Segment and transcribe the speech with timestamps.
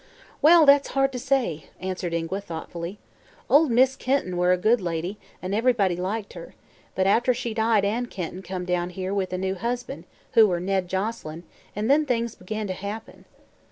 [0.41, 2.97] "Well, that's hard to say," answered Ingua thoughtfully.
[3.51, 6.55] "Ol' Mis' Kenton were a good lady, an' ev'rybody liked her;
[6.95, 10.59] but after she died Ann Kenton come down here with a new husban', who were
[10.59, 11.43] Ned Joselyn,
[11.75, 13.25] an' then things began to happen.